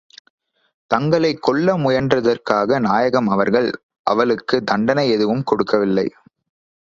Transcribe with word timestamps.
தங்களைக் 0.87 1.41
கொல்ல 1.41 1.77
முயன்றதற்காக 1.77 2.79
நாயகம் 2.79 3.27
அவர்கள், 3.27 3.83
அவளுக்குத் 4.03 4.65
தண்டனை 4.65 5.09
எதுவும் 5.09 5.43
கொடுக்கவில்லை. 5.43 6.13